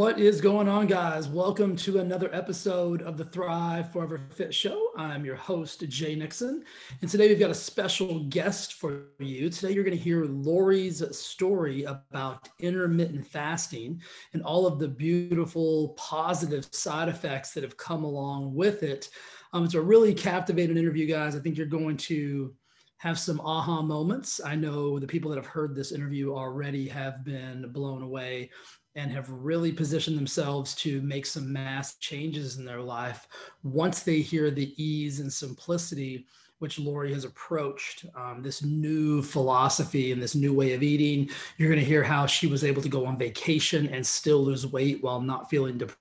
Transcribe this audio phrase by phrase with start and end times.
[0.00, 1.28] What is going on, guys?
[1.28, 4.92] Welcome to another episode of the Thrive Forever Fit Show.
[4.96, 6.64] I'm your host, Jay Nixon.
[7.02, 9.50] And today we've got a special guest for you.
[9.50, 14.00] Today you're going to hear Lori's story about intermittent fasting
[14.32, 19.10] and all of the beautiful, positive side effects that have come along with it.
[19.52, 21.36] Um, it's a really captivating interview, guys.
[21.36, 22.54] I think you're going to
[22.96, 24.40] have some aha moments.
[24.42, 28.50] I know the people that have heard this interview already have been blown away
[28.96, 33.28] and have really positioned themselves to make some mass changes in their life
[33.62, 36.26] once they hear the ease and simplicity
[36.60, 41.30] which Lori has approached um, this new philosophy and this new way of eating.
[41.56, 44.66] You're going to hear how she was able to go on vacation and still lose
[44.66, 45.99] weight while not feeling depressed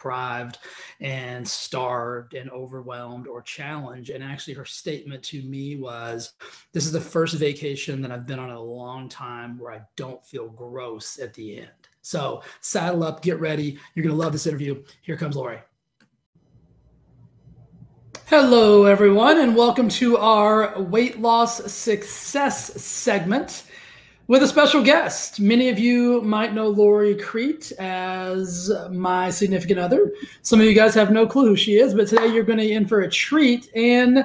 [0.00, 0.58] deprived
[1.00, 4.10] and starved and overwhelmed or challenged.
[4.10, 6.32] And actually, her statement to me was
[6.72, 9.82] This is the first vacation that I've been on in a long time where I
[9.96, 11.68] don't feel gross at the end.
[12.00, 13.78] So, saddle up, get ready.
[13.94, 14.82] You're going to love this interview.
[15.02, 15.58] Here comes Lori.
[18.26, 23.64] Hello, everyone, and welcome to our weight loss success segment
[24.30, 25.40] with a special guest.
[25.40, 30.12] Many of you might know Lori Crete as my significant other.
[30.42, 32.70] Some of you guys have no clue who she is, but today you're going to
[32.70, 33.68] in for a treat.
[33.74, 34.24] And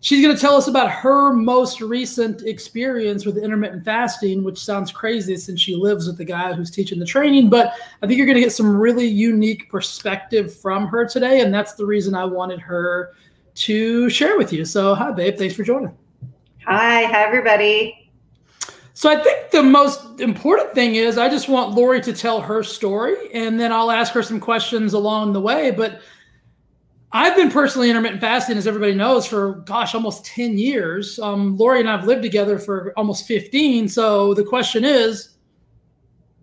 [0.00, 4.92] she's going to tell us about her most recent experience with intermittent fasting, which sounds
[4.92, 7.48] crazy since she lives with the guy who's teaching the training.
[7.48, 11.40] But I think you're going to get some really unique perspective from her today.
[11.40, 13.14] And that's the reason I wanted her
[13.54, 14.66] to share with you.
[14.66, 15.38] So, hi, babe.
[15.38, 15.96] Thanks for joining.
[16.66, 17.04] Hi.
[17.04, 18.05] Hi, everybody.
[18.96, 22.62] So I think the most important thing is I just want Lori to tell her
[22.62, 25.70] story and then I'll ask her some questions along the way.
[25.70, 26.00] But
[27.12, 31.18] I've been personally intermittent fasting, as everybody knows, for gosh, almost 10 years.
[31.18, 33.86] Um, Lori and I have lived together for almost 15.
[33.90, 35.36] So the question is,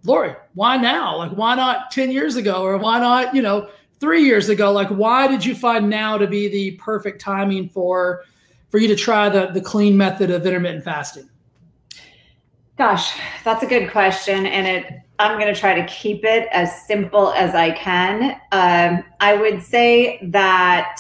[0.04, 1.18] Lori, why now?
[1.18, 2.62] Like, why not 10 years ago?
[2.62, 3.68] Or why not, you know,
[4.00, 4.72] three years ago?
[4.72, 8.26] Like, why did you find now to be the perfect timing for
[8.70, 11.28] for you to try the, the clean method of intermittent fasting?
[12.78, 15.00] Gosh, that's a good question, and it.
[15.20, 18.32] I'm going to try to keep it as simple as I can.
[18.52, 20.98] Um, I would say that.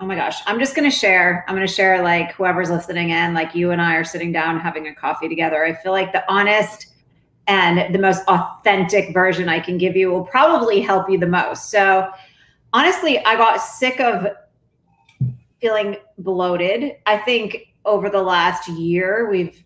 [0.00, 1.44] Oh my gosh, I'm just going to share.
[1.46, 4.58] I'm going to share like whoever's listening in, like you and I are sitting down
[4.58, 5.64] having a coffee together.
[5.64, 6.88] I feel like the honest
[7.46, 11.70] and the most authentic version I can give you will probably help you the most.
[11.70, 12.10] So,
[12.72, 14.26] honestly, I got sick of
[15.60, 16.96] feeling bloated.
[17.06, 19.63] I think over the last year, we've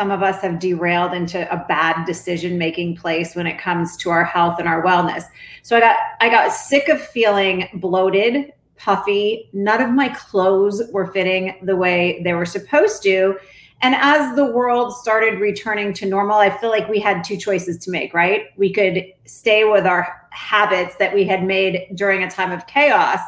[0.00, 4.08] some of us have derailed into a bad decision making place when it comes to
[4.08, 5.24] our health and our wellness.
[5.60, 9.50] So I got I got sick of feeling bloated, puffy.
[9.52, 13.36] None of my clothes were fitting the way they were supposed to.
[13.82, 17.76] And as the world started returning to normal, I feel like we had two choices
[17.84, 18.44] to make, right?
[18.56, 23.20] We could stay with our habits that we had made during a time of chaos,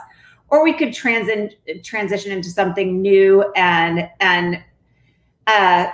[0.48, 4.64] or we could transi- transition into something new and and
[5.46, 5.88] uh,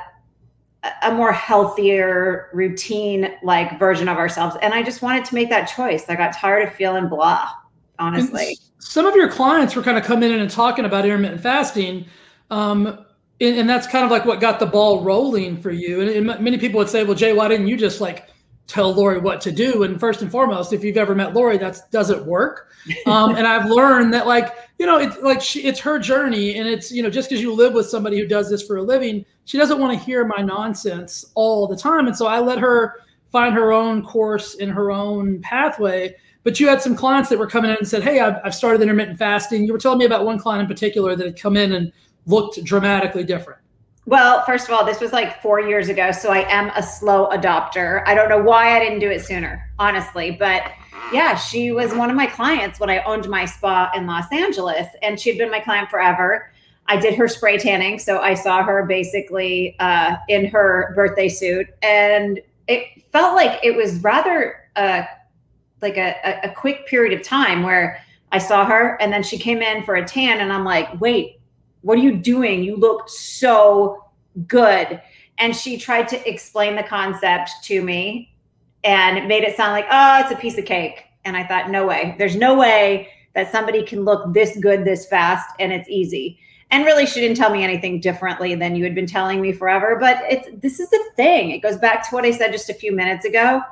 [1.02, 4.56] a more healthier routine like version of ourselves.
[4.62, 6.04] And i just wanted to make that choice.
[6.08, 7.50] I got tired of feeling blah
[7.98, 8.48] honestly.
[8.48, 12.06] And some of your clients were kind of coming in and talking about intermittent fasting
[12.50, 13.04] um,
[13.40, 16.00] and, and, that's kind of like what got the ball rolling for you.
[16.00, 18.28] And, and, many people would say well jay why didn't you just like
[18.66, 19.82] tell lori what to do?
[19.82, 22.66] And first and foremost if you've ever met lori that doesn't work?
[23.04, 26.66] Um, and i've learned that like you know it's like she, it's her journey and
[26.66, 29.26] it's you know just because you live with somebody who does this for a living
[29.48, 32.06] she doesn't want to hear my nonsense all the time.
[32.06, 33.00] And so I let her
[33.32, 36.14] find her own course in her own pathway.
[36.44, 38.82] But you had some clients that were coming in and said, Hey, I've, I've started
[38.82, 39.64] intermittent fasting.
[39.64, 41.90] You were telling me about one client in particular that had come in and
[42.26, 43.58] looked dramatically different.
[44.04, 46.12] Well, first of all, this was like four years ago.
[46.12, 48.02] So I am a slow adopter.
[48.04, 50.30] I don't know why I didn't do it sooner, honestly.
[50.30, 50.72] But
[51.10, 54.88] yeah, she was one of my clients when I owned my spa in Los Angeles.
[55.02, 56.50] And she'd been my client forever.
[56.88, 61.66] I did her spray tanning, so I saw her basically uh, in her birthday suit,
[61.82, 65.02] and it felt like it was rather uh,
[65.82, 68.02] like a, a quick period of time where
[68.32, 71.40] I saw her, and then she came in for a tan, and I'm like, "Wait,
[71.82, 72.64] what are you doing?
[72.64, 74.06] You look so
[74.46, 75.00] good."
[75.36, 78.34] And she tried to explain the concept to me,
[78.82, 81.86] and made it sound like, "Oh, it's a piece of cake." And I thought, "No
[81.86, 82.14] way!
[82.18, 86.84] There's no way." That somebody can look this good this fast and it's easy and
[86.84, 90.18] really she didn't tell me anything differently than you had been telling me forever but
[90.30, 91.50] it's this is the thing.
[91.50, 93.62] It goes back to what i said just a few minutes ago.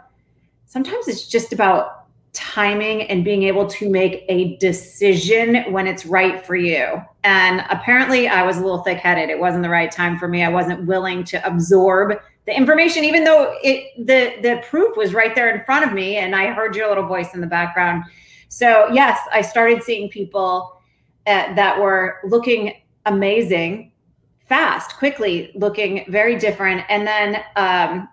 [0.66, 6.44] Sometimes it's just about timing and being able to make a decision when it's right
[6.44, 7.02] for you.
[7.24, 9.30] And apparently i was a little thick-headed.
[9.30, 10.44] It wasn't the right time for me.
[10.44, 15.34] I wasn't willing to absorb the information, even though it the the proof was right
[15.34, 18.04] there in front of me, and I heard your little voice in the background.
[18.48, 20.80] So yes, I started seeing people
[21.26, 22.74] uh, that were looking
[23.06, 23.92] amazing,
[24.48, 27.42] fast, quickly, looking very different, and then.
[27.56, 28.08] Um,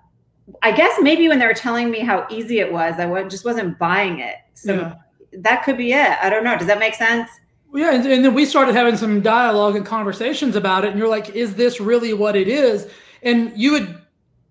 [0.62, 3.80] I guess maybe when they were telling me how easy it was, I just wasn't
[3.80, 4.36] buying it.
[4.54, 4.96] So yeah.
[5.40, 6.18] that could be it.
[6.22, 6.58] I don't know.
[6.58, 7.30] Does that make sense?
[7.74, 11.08] Yeah, and, and, then we started having some dialogue and conversations about it, and you're
[11.08, 12.88] like, "Is this really what it is?"
[13.24, 14.02] And you had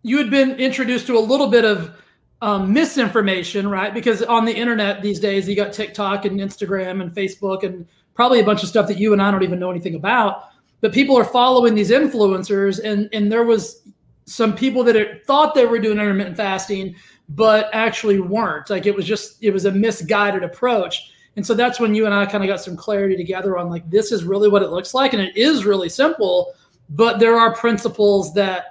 [0.03, 2.02] you had been introduced to a little bit of
[2.43, 3.95] um, misinformation, right?
[3.95, 8.41] Because on the internet these days, you got TikTok and Instagram and Facebook and probably
[8.41, 10.49] a bunch of stuff that you and I don't even know anything about.
[10.81, 13.83] But people are following these influencers, and and there was
[14.25, 16.97] some people that thought they were doing intermittent fasting,
[17.29, 18.69] but actually weren't.
[18.69, 21.13] Like it was just it was a misguided approach.
[21.37, 23.89] And so that's when you and I kind of got some clarity together on like
[23.89, 26.55] this is really what it looks like, and it is really simple.
[26.91, 28.65] But there are principles that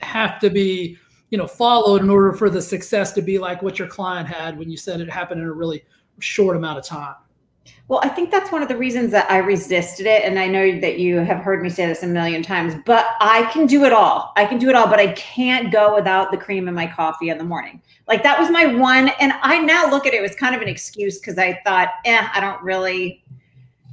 [0.00, 0.96] have to be
[1.30, 4.58] you know followed in order for the success to be like what your client had
[4.58, 5.84] when you said it happened in a really
[6.20, 7.14] short amount of time.
[7.88, 10.80] Well i think that's one of the reasons that i resisted it and i know
[10.80, 13.92] that you have heard me say this a million times but i can do it
[13.92, 14.32] all.
[14.36, 17.28] I can do it all but i can't go without the cream in my coffee
[17.28, 17.82] in the morning.
[18.06, 20.68] Like that was my one and i now look at it as kind of an
[20.68, 23.22] excuse because i thought eh i don't really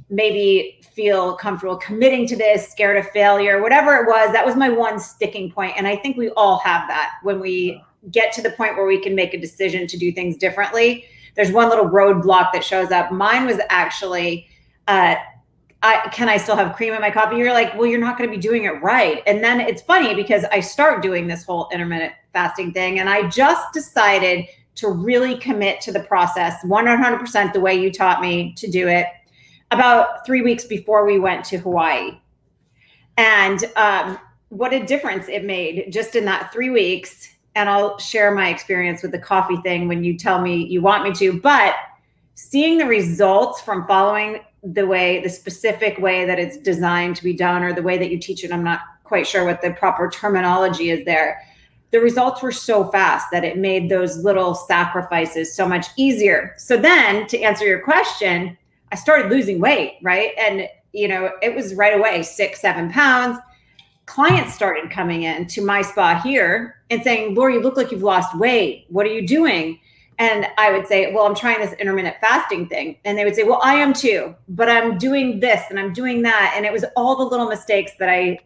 [0.08, 4.68] maybe feel comfortable committing to this, scared of failure, whatever it was, that was my
[4.68, 5.74] one sticking point.
[5.76, 9.00] And I think we all have that when we get to the point where we
[9.00, 11.04] can make a decision to do things differently.
[11.34, 13.10] There's one little roadblock that shows up.
[13.10, 14.48] Mine was actually,
[14.86, 15.16] uh,
[15.82, 17.36] I, can I still have cream in my coffee?
[17.36, 19.22] You're like, well, you're not going to be doing it right.
[19.26, 23.28] And then it's funny because I start doing this whole intermittent fasting thing, and I
[23.28, 28.70] just decided to really commit to the process 100% the way you taught me to
[28.70, 29.06] do it
[29.70, 32.18] about three weeks before we went to Hawaii.
[33.16, 34.18] And um,
[34.48, 37.28] what a difference it made just in that three weeks.
[37.54, 41.04] And I'll share my experience with the coffee thing when you tell me you want
[41.04, 41.40] me to.
[41.40, 41.74] But
[42.34, 47.32] seeing the results from following the way, the specific way that it's designed to be
[47.32, 50.10] done, or the way that you teach it, I'm not quite sure what the proper
[50.10, 51.40] terminology is there.
[51.92, 56.54] The results were so fast that it made those little sacrifices so much easier.
[56.58, 58.58] So, then to answer your question,
[58.96, 60.30] I started losing weight, right?
[60.38, 63.38] And, you know, it was right away six, seven pounds.
[64.06, 68.02] Clients started coming in to my spa here and saying, Laura, you look like you've
[68.02, 68.86] lost weight.
[68.88, 69.78] What are you doing?
[70.18, 72.96] And I would say, Well, I'm trying this intermittent fasting thing.
[73.04, 76.22] And they would say, Well, I am too, but I'm doing this and I'm doing
[76.22, 76.54] that.
[76.56, 78.38] And it was all the little mistakes that I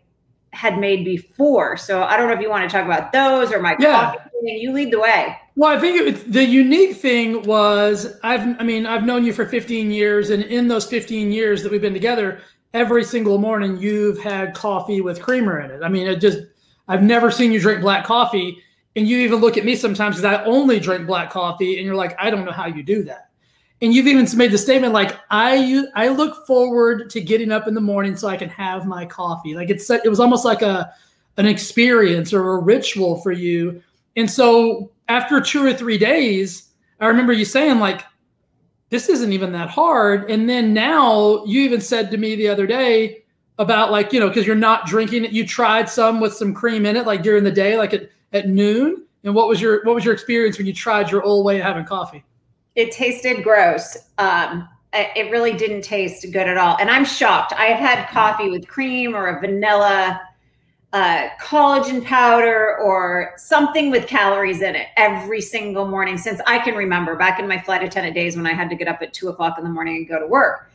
[0.53, 1.77] had made before.
[1.77, 4.19] So I don't know if you want to talk about those or my coffee.
[4.43, 4.55] yeah.
[4.57, 5.37] You lead the way.
[5.55, 9.47] Well, I think it, the unique thing was I've I mean I've known you for
[9.47, 12.41] 15 years, and in those 15 years that we've been together,
[12.73, 15.83] every single morning you've had coffee with creamer in it.
[15.83, 16.39] I mean, it just
[16.89, 18.59] I've never seen you drink black coffee,
[18.97, 21.95] and you even look at me sometimes because I only drink black coffee, and you're
[21.95, 23.30] like, I don't know how you do that.
[23.83, 27.75] And you've even made the statement like I I look forward to getting up in
[27.75, 29.55] the morning so I can have my coffee.
[29.55, 30.93] Like it's it was almost like a
[31.39, 33.83] an experience or a ritual for you.
[34.17, 36.69] And so after two or three days,
[37.01, 38.05] I remember you saying like,
[38.91, 40.31] this isn't even that hard.
[40.31, 43.23] And then now you even said to me the other day
[43.59, 45.33] about like, you know, because you're not drinking it.
[45.33, 48.49] You tried some with some cream in it, like during the day, like at, at
[48.49, 49.05] noon.
[49.23, 51.65] And what was your what was your experience when you tried your old way of
[51.65, 52.25] having coffee?
[52.75, 53.97] It tasted gross.
[54.19, 56.77] Um, it really didn't taste good at all.
[56.81, 57.53] And I'm shocked.
[57.57, 60.21] I've had coffee with cream or a vanilla
[60.93, 66.75] uh, collagen powder or something with calories in it every single morning since I can
[66.75, 69.29] remember back in my flight attendant days when I had to get up at two
[69.29, 70.73] o'clock in the morning and go to work.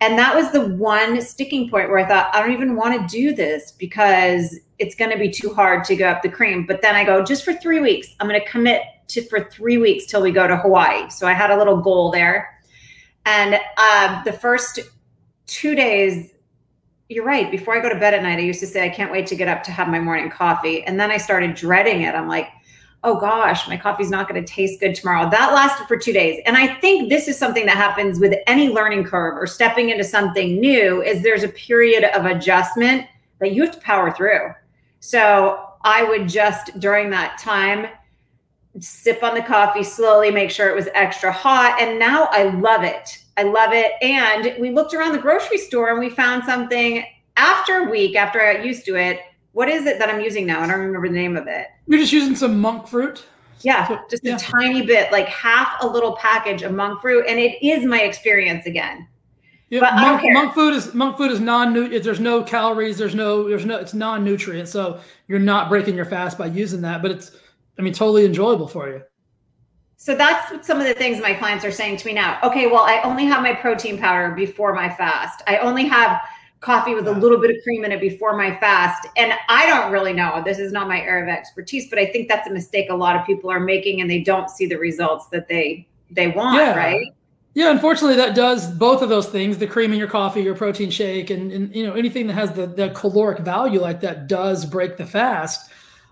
[0.00, 3.16] And that was the one sticking point where I thought, I don't even want to
[3.16, 6.64] do this because it's going to be too hard to go up the cream.
[6.66, 9.78] But then I go, just for three weeks, I'm going to commit to for three
[9.78, 11.08] weeks till we go to Hawaii.
[11.10, 12.58] So I had a little goal there.
[13.26, 14.80] And uh, the first
[15.46, 16.32] two days,
[17.08, 17.50] you're right.
[17.50, 19.36] Before I go to bed at night, I used to say, I can't wait to
[19.36, 20.84] get up to have my morning coffee.
[20.84, 22.14] And then I started dreading it.
[22.14, 22.48] I'm like,
[23.04, 25.30] oh gosh, my coffee's not going to taste good tomorrow.
[25.30, 26.42] That lasted for two days.
[26.46, 30.04] And I think this is something that happens with any learning curve or stepping into
[30.04, 33.06] something new is there's a period of adjustment
[33.38, 34.52] that you have to power through.
[35.00, 37.86] So I would just during that time
[38.80, 41.80] sip on the coffee slowly, make sure it was extra hot.
[41.80, 43.18] And now I love it.
[43.36, 43.92] I love it.
[44.02, 47.04] And we looked around the grocery store and we found something
[47.36, 49.20] after a week after I got used to it.
[49.52, 50.60] What is it that I'm using now?
[50.60, 51.68] I don't remember the name of it.
[51.86, 53.24] You're just using some monk fruit.
[53.62, 54.36] Yeah, just yeah.
[54.36, 57.24] a tiny bit, like half a little package of monk fruit.
[57.28, 59.08] And it is my experience again.
[59.70, 63.46] Yeah, but monk, monk, food is monk fruit is non there's no calories, there's no
[63.46, 67.02] there's no it's non nutrient, so you're not breaking your fast by using that.
[67.02, 67.32] But it's
[67.78, 69.02] I mean totally enjoyable for you.
[69.96, 72.38] So that's some of the things my clients are saying to me now.
[72.42, 75.42] Okay, well I only have my protein powder before my fast.
[75.46, 76.20] I only have
[76.60, 79.06] coffee with a little bit of cream in it before my fast.
[79.16, 80.42] And I don't really know.
[80.44, 83.16] This is not my area of expertise, but I think that's a mistake a lot
[83.16, 86.76] of people are making and they don't see the results that they they want, yeah.
[86.76, 87.06] right?
[87.54, 90.90] Yeah, unfortunately, that does both of those things: the cream in your coffee, your protein
[90.90, 94.64] shake, and, and you know anything that has the, the caloric value like that does
[94.64, 95.70] break the fast.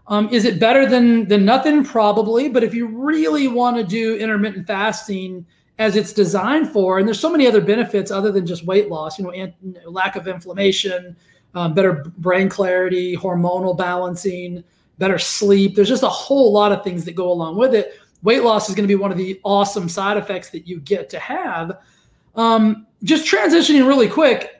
[0.08, 1.84] Um, is it better than than nothing?
[1.84, 5.44] Probably, but if you really want to do intermittent fasting
[5.78, 9.18] as it's designed for, and there's so many other benefits other than just weight loss.
[9.18, 9.52] You know, and,
[9.84, 11.16] lack of inflammation,
[11.54, 14.62] um, better brain clarity, hormonal balancing,
[14.98, 15.74] better sleep.
[15.74, 18.74] There's just a whole lot of things that go along with it weight loss is
[18.74, 21.78] going to be one of the awesome side effects that you get to have.
[22.34, 24.55] Um, just transitioning really quick,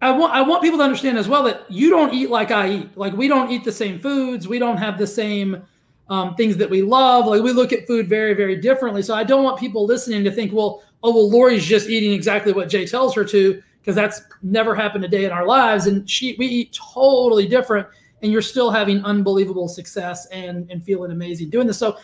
[0.00, 2.70] I want I want people to understand as well that you don't eat like I
[2.70, 2.96] eat.
[2.96, 4.46] Like we don't eat the same foods.
[4.46, 5.62] We don't have the same
[6.08, 7.26] um, things that we love.
[7.26, 9.02] Like we look at food very very differently.
[9.02, 12.52] So I don't want people listening to think, well, oh well, Lori's just eating exactly
[12.52, 16.08] what Jay tells her to because that's never happened a day in our lives, and
[16.08, 17.86] she we eat totally different
[18.22, 21.78] and you're still having unbelievable success and and feeling amazing doing this.
[21.78, 21.98] So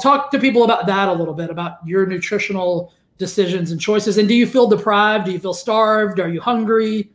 [0.00, 4.18] talk to people about that a little bit about your nutritional decisions and choices.
[4.18, 5.26] And do you feel deprived?
[5.26, 6.20] Do you feel starved?
[6.20, 7.10] Are you hungry?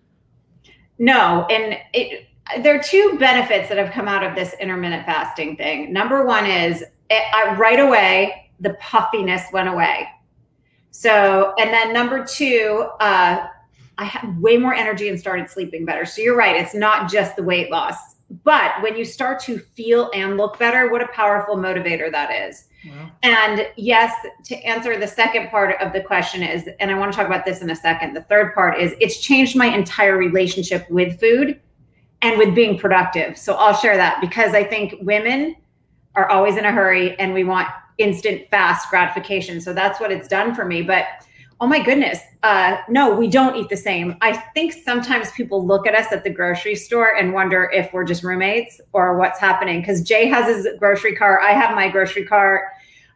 [1.02, 2.28] No, and it,
[2.62, 5.92] there are two benefits that have come out of this intermittent fasting thing.
[5.92, 10.08] Number one is it, I, right away the puffiness went away.
[10.92, 13.48] So, and then number two, uh,
[13.98, 16.06] I had way more energy and started sleeping better.
[16.06, 16.56] So you're right.
[16.56, 17.98] It's not just the weight loss.
[18.44, 22.68] But when you start to feel and look better, what a powerful motivator that is.
[23.24, 24.14] And yes,
[24.46, 27.46] to answer the second part of the question is, and I want to talk about
[27.46, 28.16] this in a second.
[28.16, 31.60] The third part is it's changed my entire relationship with food
[32.22, 33.38] and with being productive.
[33.38, 35.56] So I'll share that because I think women
[36.16, 39.62] are always in a hurry and we want instant, fast gratification.
[39.62, 40.82] So that's what it's done for me.
[40.82, 41.06] But
[41.62, 44.18] oh my goodness, uh, no, we don't eat the same.
[44.22, 48.04] I think sometimes people look at us at the grocery store and wonder if we're
[48.04, 49.80] just roommates or what's happening.
[49.80, 52.64] Because Jay has his grocery cart, I have my grocery cart.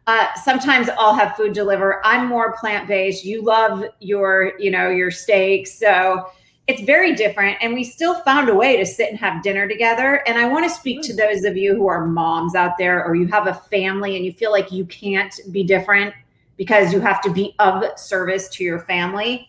[0.06, 2.00] Uh, sometimes I'll have food deliver.
[2.06, 3.24] I'm more plant based.
[3.24, 6.30] You love your, you know, your steaks, so
[6.68, 7.58] it's very different.
[7.60, 10.22] And we still found a way to sit and have dinner together.
[10.28, 13.16] And I want to speak to those of you who are moms out there, or
[13.16, 16.14] you have a family and you feel like you can't be different
[16.56, 19.48] because you have to be of service to your family.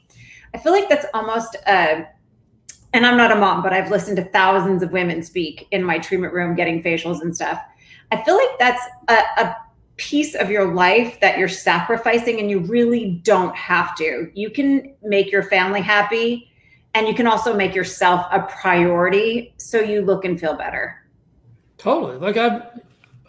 [0.53, 2.07] I feel like that's almost a,
[2.93, 5.99] and I'm not a mom, but I've listened to thousands of women speak in my
[5.99, 7.61] treatment room getting facials and stuff.
[8.11, 9.55] I feel like that's a, a
[9.97, 14.31] piece of your life that you're sacrificing and you really don't have to.
[14.33, 16.51] You can make your family happy
[16.93, 21.03] and you can also make yourself a priority so you look and feel better.
[21.77, 22.17] Totally.
[22.17, 22.63] Like I've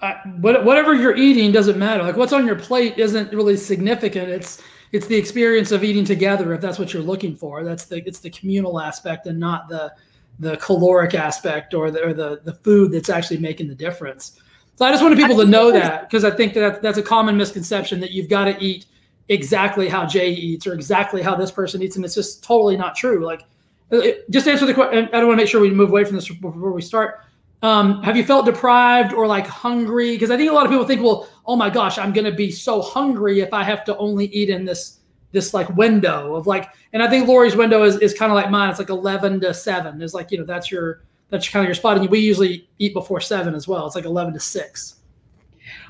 [0.00, 2.02] I, whatever you're eating doesn't matter.
[2.02, 4.28] Like what's on your plate isn't really significant.
[4.28, 4.62] It's
[4.92, 7.64] it's the experience of eating together if that's what you're looking for.
[7.64, 9.92] That's the it's the communal aspect and not the
[10.38, 14.40] the caloric aspect or the or the the food that's actually making the difference.
[14.76, 17.36] So I just wanted people to know that because I think that that's a common
[17.36, 18.86] misconception that you've got to eat
[19.28, 22.94] exactly how Jay eats or exactly how this person eats, and it's just totally not
[22.94, 23.26] true.
[23.26, 23.42] Like,
[23.90, 24.00] uh,
[24.30, 25.08] just answer the question.
[25.12, 27.24] I don't want to make sure we move away from this before we start
[27.62, 30.12] um, have you felt deprived or like hungry?
[30.12, 32.32] Because I think a lot of people think, well, oh my gosh, I'm going to
[32.32, 34.98] be so hungry if I have to only eat in this
[35.32, 36.70] this like window of like.
[36.92, 38.70] And I think Lori's window is, is kind of like mine.
[38.70, 40.00] It's like 11 to 7.
[40.00, 41.98] It's like you know that's your that's kind of your spot.
[41.98, 43.86] And we usually eat before seven as well.
[43.86, 44.94] It's like 11 to 6.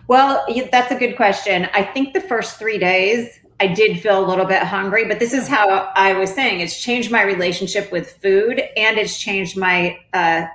[0.08, 1.68] Well, that's a good question.
[1.74, 5.32] I think the first three days I did feel a little bit hungry, but this
[5.32, 9.98] is how I was saying it's changed my relationship with food and it's changed my
[10.14, 10.46] uh,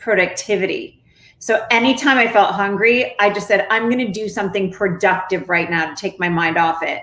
[0.00, 1.02] productivity.
[1.38, 5.70] So anytime I felt hungry, I just said, I'm going to do something productive right
[5.70, 7.02] now to take my mind off it.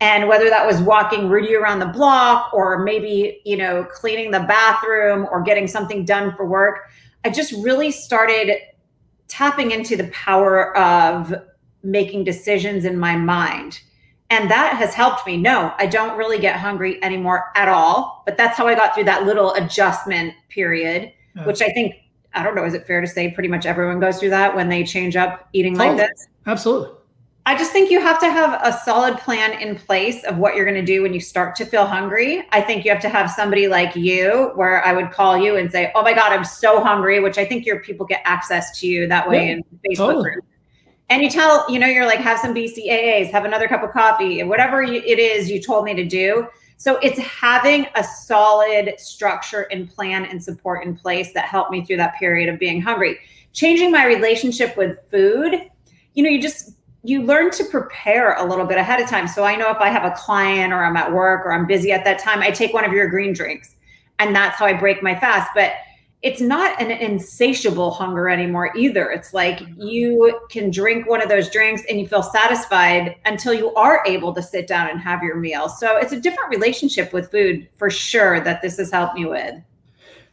[0.00, 4.40] And whether that was walking Rudy around the block or maybe, you know, cleaning the
[4.40, 6.90] bathroom or getting something done for work,
[7.24, 8.52] I just really started
[9.28, 11.32] tapping into the power of
[11.84, 13.80] making decisions in my mind.
[14.28, 15.36] And that has helped me.
[15.36, 18.22] No, I don't really get hungry anymore at all.
[18.26, 21.46] But that's how I got through that little adjustment period, yeah.
[21.46, 21.94] which I think
[22.34, 24.68] I don't know, is it fair to say pretty much everyone goes through that when
[24.68, 25.96] they change up eating totally.
[25.96, 26.28] like oh, this?
[26.46, 26.90] Absolutely.
[27.44, 30.64] I just think you have to have a solid plan in place of what you're
[30.64, 32.46] going to do when you start to feel hungry.
[32.52, 35.70] I think you have to have somebody like you where I would call you and
[35.70, 38.86] say, "Oh my god, I'm so hungry," which I think your people get access to
[38.86, 40.30] you that way yeah, in Facebook totally.
[40.30, 40.44] group.
[41.10, 44.42] And you tell, you know, you're like, have some BCAAs, have another cup of coffee,
[44.44, 46.46] whatever it is you told me to do
[46.82, 51.84] So it's having a solid structure and plan and support in place that helped me
[51.84, 53.20] through that period of being hungry.
[53.52, 55.70] Changing my relationship with food,
[56.14, 56.72] you know, you just
[57.04, 59.28] you learn to prepare a little bit ahead of time.
[59.28, 61.92] So I know if I have a client or I'm at work or I'm busy
[61.92, 63.76] at that time, I take one of your green drinks
[64.18, 65.52] and that's how I break my fast.
[65.54, 65.74] But
[66.22, 69.10] it's not an insatiable hunger anymore either.
[69.10, 69.82] It's like mm-hmm.
[69.82, 74.32] you can drink one of those drinks and you feel satisfied until you are able
[74.34, 75.68] to sit down and have your meal.
[75.68, 79.54] So it's a different relationship with food for sure that this has helped me with.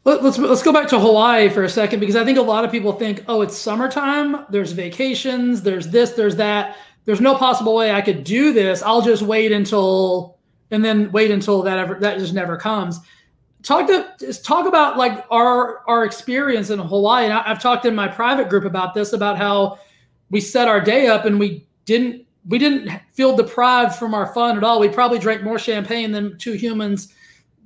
[0.06, 2.72] Let's let's go back to Hawaii for a second because I think a lot of
[2.72, 4.46] people think, oh, it's summertime.
[4.50, 5.62] There's vacations.
[5.62, 6.12] There's this.
[6.12, 6.78] There's that.
[7.06, 8.82] There's no possible way I could do this.
[8.82, 10.38] I'll just wait until
[10.72, 13.00] and then wait until that ever that just never comes
[13.64, 17.26] talk to just talk about like our our experience in Hawaii.
[17.26, 19.80] And I, have talked in my private group about this about how
[20.30, 24.58] we set our day up and we didn't we didn't feel deprived from our fun
[24.58, 24.80] at all.
[24.80, 27.14] We probably drank more champagne than two humans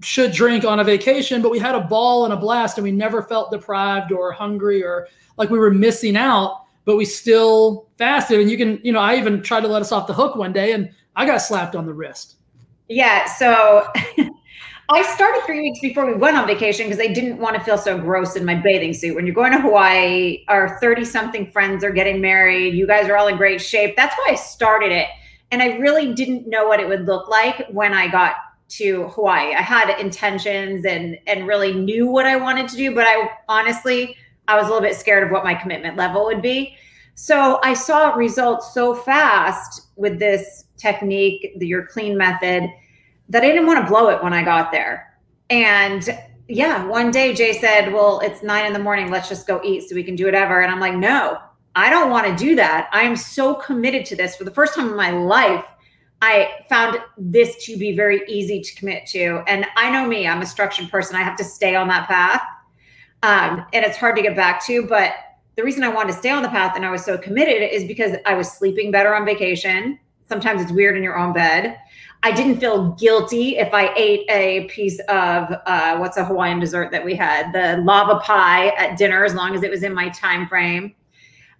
[0.01, 2.91] should drink on a vacation, but we had a ball and a blast and we
[2.91, 5.07] never felt deprived or hungry or
[5.37, 8.41] like we were missing out, but we still fasted.
[8.41, 10.51] And you can, you know, I even tried to let us off the hook one
[10.51, 12.35] day and I got slapped on the wrist.
[12.89, 13.25] Yeah.
[13.25, 13.87] So
[14.89, 17.77] I started three weeks before we went on vacation because I didn't want to feel
[17.77, 19.15] so gross in my bathing suit.
[19.15, 22.73] When you're going to Hawaii, our 30 something friends are getting married.
[22.73, 23.95] You guys are all in great shape.
[23.95, 25.07] That's why I started it.
[25.51, 28.35] And I really didn't know what it would look like when I got
[28.69, 29.53] to Hawaii.
[29.53, 34.17] I had intentions and and really knew what I wanted to do, but I honestly
[34.47, 36.75] I was a little bit scared of what my commitment level would be.
[37.15, 42.63] So I saw results so fast with this technique, the your clean method
[43.29, 45.17] that I didn't want to blow it when I got there.
[45.49, 46.07] And
[46.47, 49.09] yeah, one day Jay said, Well, it's nine in the morning.
[49.09, 50.61] Let's just go eat so we can do whatever.
[50.61, 51.37] And I'm like, No,
[51.75, 52.89] I don't want to do that.
[52.91, 54.35] I am so committed to this.
[54.35, 55.65] For the first time in my life,
[56.21, 59.43] I found this to be very easy to commit to.
[59.47, 61.15] And I know me, I'm a structured person.
[61.15, 62.41] I have to stay on that path.
[63.23, 64.85] Um, and it's hard to get back to.
[64.85, 65.15] But
[65.55, 67.83] the reason I wanted to stay on the path and I was so committed is
[67.85, 69.99] because I was sleeping better on vacation.
[70.29, 71.77] Sometimes it's weird in your own bed.
[72.23, 76.89] I didn't feel guilty if I ate a piece of uh, what's a Hawaiian dessert
[76.91, 80.07] that we had, the lava pie at dinner, as long as it was in my
[80.09, 80.95] time frame.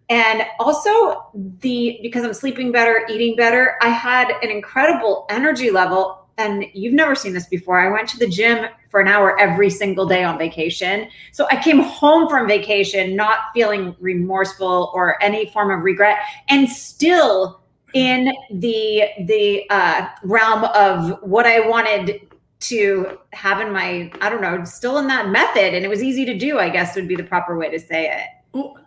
[0.09, 6.27] And also the because I'm sleeping better, eating better, I had an incredible energy level.
[6.37, 7.79] And you've never seen this before.
[7.79, 11.09] I went to the gym for an hour every single day on vacation.
[11.31, 16.69] So I came home from vacation not feeling remorseful or any form of regret and
[16.69, 17.62] still
[17.93, 22.21] in the the uh, realm of what I wanted
[22.61, 26.25] to have in my I don't know, still in that method, and it was easy
[26.25, 26.59] to do.
[26.59, 28.27] I guess would be the proper way to say it.
[28.53, 28.77] Well,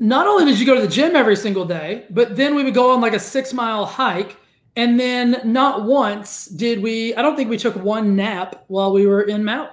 [0.00, 2.74] not only did you go to the gym every single day, but then we would
[2.74, 4.36] go on like a six mile hike.
[4.76, 9.06] And then not once did we, I don't think we took one nap while we
[9.06, 9.68] were in Maui.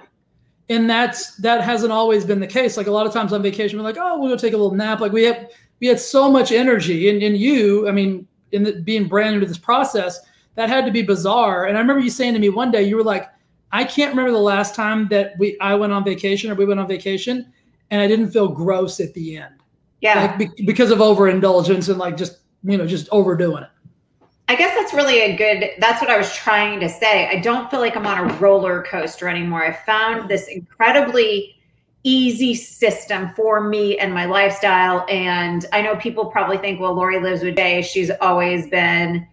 [0.68, 2.76] And that's that hasn't always been the case.
[2.76, 4.74] Like a lot of times on vacation, we're like, oh, we'll go take a little
[4.74, 5.00] nap.
[5.00, 5.48] Like we have
[5.80, 7.08] we had so much energy.
[7.08, 10.20] And, and you, I mean, in the, being brand new to this process,
[10.54, 11.66] that had to be bizarre.
[11.66, 13.28] And I remember you saying to me one day, you were like,
[13.70, 16.80] I can't remember the last time that we I went on vacation or we went
[16.80, 17.52] on vacation
[17.90, 19.54] and I didn't feel gross at the end.
[20.00, 20.36] Yeah.
[20.38, 23.70] Like be, because of overindulgence and like just, you know, just overdoing it.
[24.48, 27.28] I guess that's really a good that's what I was trying to say.
[27.28, 29.62] I don't feel like I'm on a roller coaster anymore.
[29.62, 31.57] I found this incredibly
[32.04, 35.04] easy system for me and my lifestyle.
[35.08, 37.82] And I know people probably think, well, Lori lives with Jay.
[37.82, 39.26] She's always been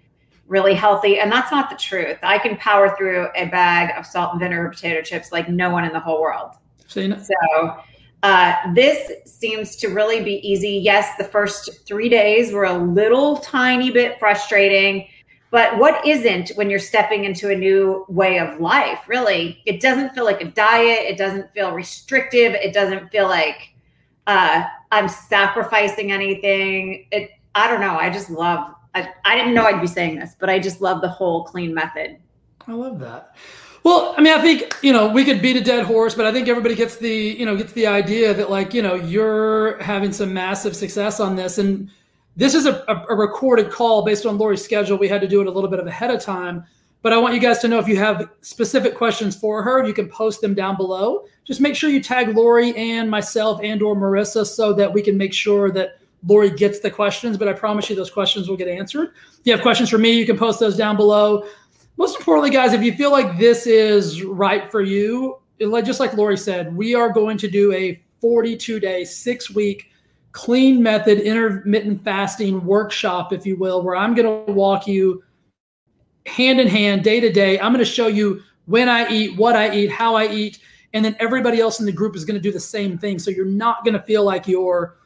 [0.47, 1.19] really healthy.
[1.19, 2.17] And that's not the truth.
[2.21, 5.85] I can power through a bag of salt and vinegar potato chips like no one
[5.85, 6.51] in the whole world.
[6.87, 7.77] So
[8.23, 10.71] uh, this seems to really be easy.
[10.71, 15.07] Yes, the first three days were a little tiny bit frustrating
[15.55, 18.99] but what isn't when you're stepping into a new way of life?
[19.07, 21.09] Really, it doesn't feel like a diet.
[21.09, 22.51] It doesn't feel restrictive.
[22.55, 23.73] It doesn't feel like
[24.27, 27.07] uh, I'm sacrificing anything.
[27.09, 27.29] It.
[27.55, 27.95] I don't know.
[27.95, 28.75] I just love.
[28.95, 31.73] I, I didn't know I'd be saying this, but I just love the whole clean
[31.73, 32.17] method.
[32.67, 33.33] I love that.
[33.83, 36.33] Well, I mean, I think you know we could beat a dead horse, but I
[36.33, 40.11] think everybody gets the you know gets the idea that like you know you're having
[40.11, 41.89] some massive success on this, and
[42.35, 44.97] this is a, a, recorded call based on Lori's schedule.
[44.97, 46.65] We had to do it a little bit of ahead of time.
[47.01, 49.93] But I want you guys to know if you have specific questions for her, you
[49.93, 51.25] can post them down below.
[51.43, 55.15] Just make sure you tag Lori and myself and or Marissa so that we can
[55.15, 57.37] make sure that Lori gets the questions.
[57.37, 59.11] But I promise you those questions will get answered.
[59.33, 61.45] If you have questions for me, you can post those down below.
[61.97, 66.37] Most importantly, guys, if you feel like this is right for you, just like Lori
[66.37, 69.91] said, we are going to do a 42 day, six week
[70.35, 75.23] clean method intermittent fasting workshop, if you will, where I'm going to walk you
[76.25, 77.57] hand in hand, day to day.
[77.57, 80.59] I'm going to show you when I eat, what I eat, how I eat,
[80.93, 83.17] and then everybody else in the group is going to do the same thing.
[83.17, 84.97] So you're not going to feel like you're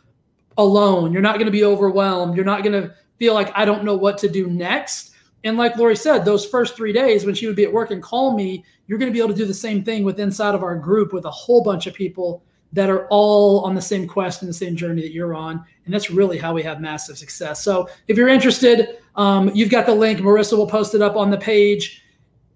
[0.57, 1.13] alone.
[1.13, 2.35] You're not going to be overwhelmed.
[2.35, 5.11] You're not going to feel like I don't know what to do next.
[5.43, 8.01] And like Lori said, those first three days when she would be at work and
[8.01, 10.63] call me, you're going to be able to do the same thing with inside of
[10.63, 14.41] our group with a whole bunch of people that are all on the same quest
[14.41, 15.63] and the same journey that you're on.
[15.85, 17.63] And that's really how we have massive success.
[17.63, 20.19] So if you're interested, um, you've got the link.
[20.19, 22.03] Marissa will post it up on the page.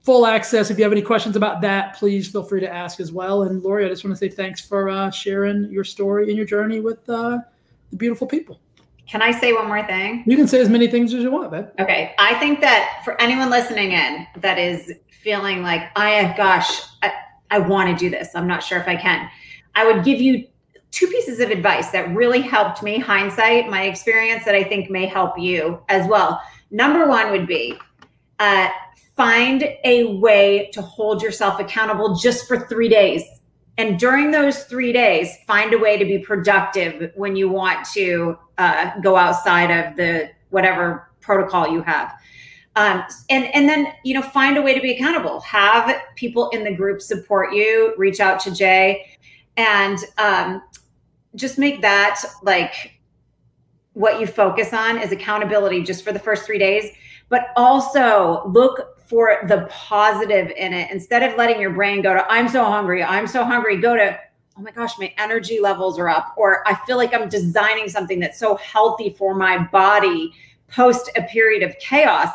[0.04, 0.70] Full access.
[0.70, 3.44] If you have any questions about that, please feel free to ask as well.
[3.44, 6.46] And Lori, I just want to say thanks for uh, sharing your story and your
[6.46, 7.40] journey with uh,
[7.90, 8.60] the beautiful people.
[9.08, 10.24] Can I say one more thing?
[10.26, 11.68] You can say as many things as you want, babe.
[11.80, 12.14] Okay.
[12.20, 16.70] I think that for anyone listening in that is feeling like, I, gosh,
[17.02, 17.12] I,
[17.50, 18.30] I want to do this.
[18.36, 19.30] I'm not sure if I can.
[19.76, 20.48] I would give you
[20.92, 25.08] two pieces of advice that really helped me, hindsight, my experience that I think may
[25.08, 26.40] help you as well.
[26.70, 27.78] Number one would be
[28.40, 28.70] uh,
[29.16, 33.24] find a way to hold yourself accountable just for three days.
[33.78, 38.38] And during those three days find a way to be productive when you want to
[38.60, 42.14] uh, go outside of the whatever protocol you have.
[42.76, 45.40] Um, and and then you know find a way to be accountable.
[45.42, 47.94] Have people in the group support you.
[47.98, 49.13] Reach out to jay
[49.58, 50.62] and um,
[51.36, 53.00] just make that like
[53.94, 56.92] what you focus on is accountability just for the first three days
[57.30, 60.92] but also look for the positive in it.
[60.92, 64.18] Instead of letting your brain go to i'm so hungry i'm so hungry go to
[64.58, 68.20] oh my gosh my energy levels are up or i feel like i'm designing something
[68.20, 70.32] that's so healthy for my body
[70.68, 72.30] post a period of chaos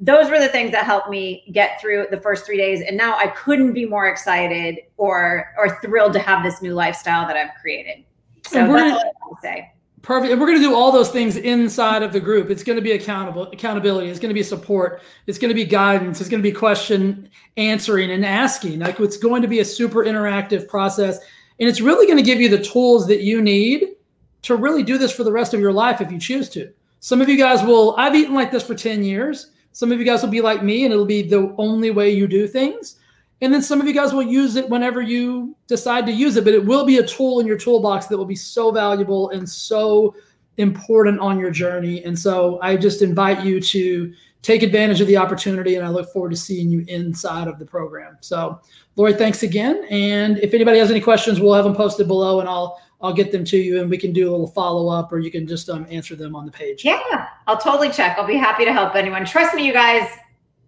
[0.00, 3.16] those were the things that helped me get through the first three days and now
[3.16, 7.54] i couldn't be more excited or or thrilled to have this new lifestyle that i've
[7.60, 8.04] created
[8.42, 9.70] so that's all i want to say
[10.04, 10.32] Perfect.
[10.32, 12.50] And we're going to do all those things inside of the group.
[12.50, 14.10] It's going to be accountable accountability.
[14.10, 15.00] It's going to be support.
[15.26, 16.20] It's going to be guidance.
[16.20, 18.80] It's going to be question answering and asking.
[18.80, 21.20] Like it's going to be a super interactive process.
[21.58, 23.94] And it's really going to give you the tools that you need
[24.42, 26.70] to really do this for the rest of your life if you choose to.
[27.00, 29.52] Some of you guys will, I've eaten like this for 10 years.
[29.74, 32.28] Some of you guys will be like me and it'll be the only way you
[32.28, 32.96] do things.
[33.40, 36.44] And then some of you guys will use it whenever you decide to use it,
[36.44, 39.46] but it will be a tool in your toolbox that will be so valuable and
[39.46, 40.14] so
[40.58, 42.04] important on your journey.
[42.04, 46.12] And so I just invite you to take advantage of the opportunity and I look
[46.12, 48.16] forward to seeing you inside of the program.
[48.20, 48.60] So
[48.94, 49.84] Lori, thanks again.
[49.90, 53.30] And if anybody has any questions, we'll have them posted below and I'll I'll get
[53.30, 55.68] them to you and we can do a little follow up or you can just
[55.68, 56.86] um, answer them on the page.
[56.86, 58.16] Yeah, I'll totally check.
[58.18, 59.26] I'll be happy to help anyone.
[59.26, 60.08] Trust me, you guys,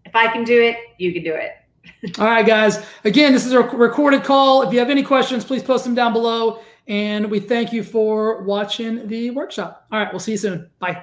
[0.05, 1.53] if I can do it, you can do it.
[2.19, 2.85] All right, guys.
[3.05, 4.61] Again, this is a recorded call.
[4.61, 6.61] If you have any questions, please post them down below.
[6.89, 9.87] And we thank you for watching the workshop.
[9.91, 10.71] All right, we'll see you soon.
[10.79, 11.03] Bye.